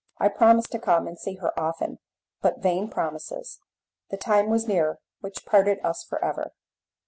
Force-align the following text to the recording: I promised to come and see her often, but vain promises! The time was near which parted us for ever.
I 0.17 0.29
promised 0.29 0.71
to 0.71 0.79
come 0.79 1.05
and 1.05 1.15
see 1.15 1.35
her 1.35 1.53
often, 1.59 1.99
but 2.41 2.57
vain 2.63 2.89
promises! 2.89 3.59
The 4.09 4.17
time 4.17 4.49
was 4.49 4.67
near 4.67 4.97
which 5.19 5.45
parted 5.45 5.77
us 5.83 6.03
for 6.03 6.25
ever. 6.25 6.53